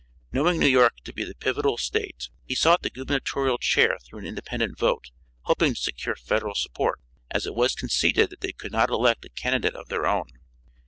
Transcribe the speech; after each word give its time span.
Knowing 0.31 0.59
New 0.59 0.65
York 0.65 0.93
to 1.03 1.13
be 1.13 1.23
the 1.23 1.35
pivotal 1.35 1.77
State, 1.77 2.29
he 2.43 2.55
sought 2.55 2.81
the 2.81 2.89
gubernatorial 2.89 3.59
chair 3.59 3.99
through 3.99 4.17
an 4.17 4.25
independent 4.25 4.75
vote, 4.75 5.11
hoping 5.43 5.75
to 5.75 5.79
secure 5.79 6.15
Federal 6.15 6.55
support, 6.55 6.99
as 7.29 7.45
it 7.45 7.53
was 7.53 7.75
conceded 7.75 8.31
that 8.31 8.41
they 8.41 8.51
could 8.51 8.71
not 8.71 8.89
elect 8.89 9.25
a 9.25 9.29
candidate 9.29 9.75
of 9.75 9.89
their 9.89 10.07
own. 10.07 10.25